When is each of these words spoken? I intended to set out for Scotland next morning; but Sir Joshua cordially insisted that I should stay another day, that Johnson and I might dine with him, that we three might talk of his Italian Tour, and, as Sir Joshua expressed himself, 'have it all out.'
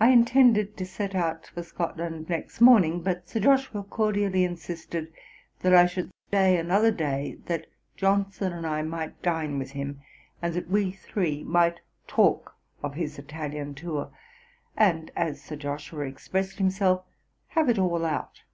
I 0.00 0.08
intended 0.08 0.74
to 0.78 0.86
set 0.86 1.14
out 1.14 1.48
for 1.48 1.62
Scotland 1.62 2.30
next 2.30 2.62
morning; 2.62 3.02
but 3.02 3.28
Sir 3.28 3.40
Joshua 3.40 3.82
cordially 3.84 4.42
insisted 4.42 5.12
that 5.60 5.74
I 5.74 5.84
should 5.84 6.10
stay 6.28 6.56
another 6.56 6.90
day, 6.90 7.36
that 7.44 7.66
Johnson 7.94 8.54
and 8.54 8.66
I 8.66 8.80
might 8.80 9.20
dine 9.20 9.58
with 9.58 9.72
him, 9.72 10.00
that 10.40 10.68
we 10.70 10.92
three 10.92 11.42
might 11.44 11.80
talk 12.06 12.56
of 12.82 12.94
his 12.94 13.18
Italian 13.18 13.74
Tour, 13.74 14.10
and, 14.78 15.10
as 15.14 15.42
Sir 15.42 15.56
Joshua 15.56 16.06
expressed 16.06 16.56
himself, 16.56 17.04
'have 17.48 17.68
it 17.68 17.78
all 17.78 18.06
out.' 18.06 18.44